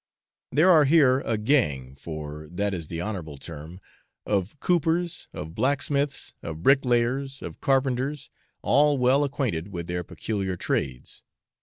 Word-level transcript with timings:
There 0.51 0.71
are 0.71 0.85
here 0.85 1.19
a 1.19 1.37
gang 1.37 1.93
(for 1.93 2.47
that 2.49 2.73
is 2.73 2.87
the 2.87 3.03
honourable 3.03 3.37
term) 3.37 3.79
of 4.25 4.59
coopers, 4.59 5.27
of 5.31 5.53
blacksmiths, 5.53 6.33
of 6.41 6.63
bricklayers, 6.63 7.43
of 7.43 7.61
carpenters 7.61 8.31
all 8.63 8.97
well 8.97 9.23
acquainted 9.23 9.67
with 9.67 9.85
their 9.85 10.03
peculiar 10.03 10.55
trades. 10.57 11.21